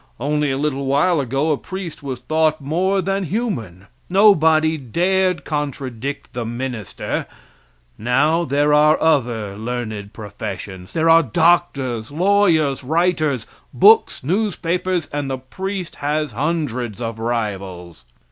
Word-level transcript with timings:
Only 0.19 0.49
a 0.49 0.57
little 0.57 0.87
while 0.87 1.19
ago 1.19 1.51
a 1.51 1.57
priest 1.57 2.01
was 2.01 2.21
thought 2.21 2.59
more 2.59 3.03
than 3.03 3.25
human. 3.25 3.85
Nobody 4.09 4.75
dared 4.75 5.45
contradict 5.45 6.33
the 6.33 6.43
minister. 6.43 7.27
Now 7.99 8.43
there 8.43 8.73
are 8.73 8.99
other 8.99 9.55
learned 9.55 10.11
professions. 10.11 10.93
There 10.93 11.07
are 11.07 11.21
doctors, 11.21 12.09
lawyers, 12.09 12.83
writers, 12.83 13.45
books, 13.75 14.23
newspapers, 14.23 15.07
and 15.13 15.29
the 15.29 15.37
priest 15.37 15.97
has 15.97 16.31
hundreds 16.31 16.99
of 16.99 17.19
rivals. 17.19 18.03